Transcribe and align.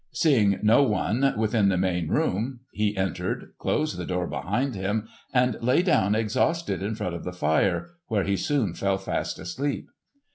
Seeing 0.13 0.57
no 0.63 0.81
one 0.81 1.35
within 1.37 1.69
the 1.69 1.77
main 1.77 2.07
room 2.07 2.61
he 2.71 2.97
entered, 2.97 3.51
closed 3.59 3.97
the 3.97 4.05
door 4.07 4.25
behind 4.25 4.73
him, 4.73 5.07
and 5.31 5.61
lay 5.61 5.83
down 5.83 6.15
exhausted 6.15 6.81
in 6.81 6.95
front 6.95 7.13
of 7.13 7.23
the 7.23 7.31
fire, 7.31 7.91
where 8.07 8.23
he 8.23 8.35
soon 8.35 8.73
fell 8.73 8.97
fast 8.97 9.37
asleep. 9.37 9.91